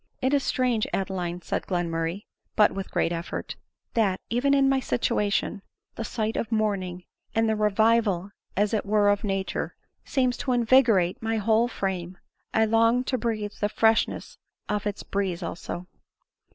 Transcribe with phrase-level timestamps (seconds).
[0.19, 2.23] "It is strange, Adeline," said Glenmurray,
[2.55, 3.55] (but with great effort,)"
[3.93, 5.61] that, even in my situation,
[5.93, 7.03] the sight of morning,
[7.35, 12.17] and the revival as it were of nature, seems to invigorate my whole frame.
[12.51, 15.85] I long to breath the fresh ness of its breeze also."